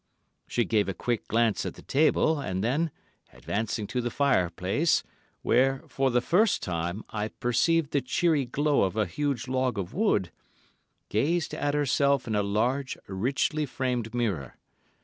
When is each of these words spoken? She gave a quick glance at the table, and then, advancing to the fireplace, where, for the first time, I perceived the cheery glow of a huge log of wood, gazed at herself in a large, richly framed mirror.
She 0.47 0.65
gave 0.65 0.89
a 0.89 0.95
quick 0.95 1.27
glance 1.27 1.63
at 1.63 1.75
the 1.75 1.83
table, 1.83 2.39
and 2.39 2.63
then, 2.63 2.89
advancing 3.33 3.85
to 3.85 4.01
the 4.01 4.09
fireplace, 4.09 5.03
where, 5.43 5.83
for 5.87 6.09
the 6.09 6.21
first 6.21 6.63
time, 6.63 7.03
I 7.11 7.27
perceived 7.27 7.91
the 7.91 8.01
cheery 8.01 8.45
glow 8.45 8.81
of 8.81 8.95
a 8.97 9.05
huge 9.05 9.47
log 9.47 9.77
of 9.77 9.93
wood, 9.93 10.31
gazed 11.09 11.53
at 11.53 11.75
herself 11.75 12.25
in 12.27 12.33
a 12.33 12.41
large, 12.41 12.97
richly 13.07 13.67
framed 13.67 14.11
mirror. 14.15 14.55